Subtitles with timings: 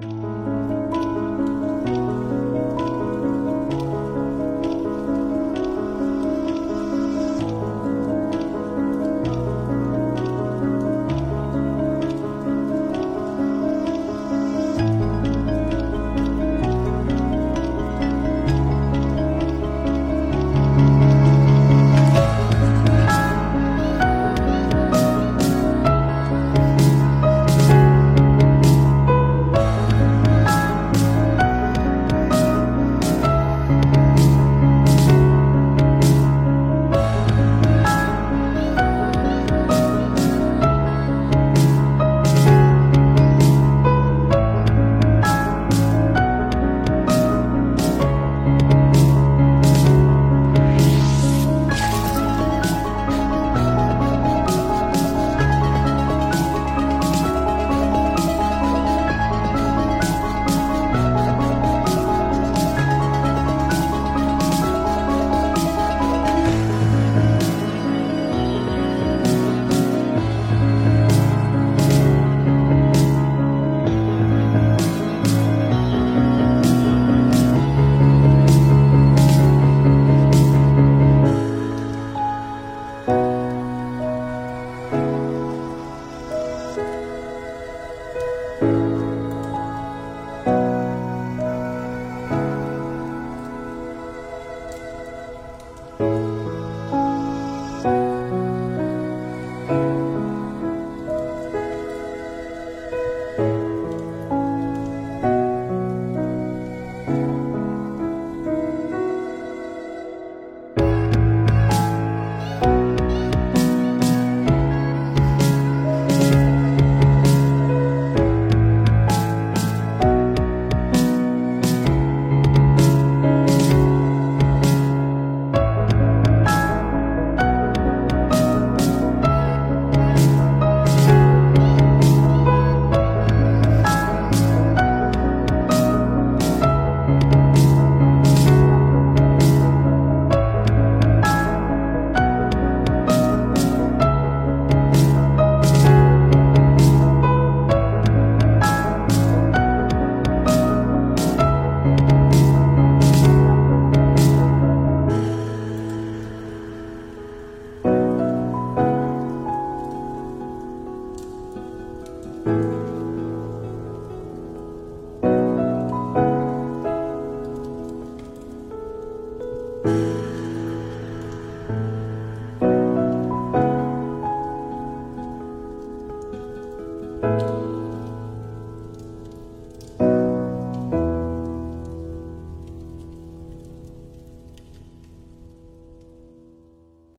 [0.00, 0.27] you